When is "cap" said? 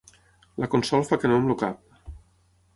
1.65-2.13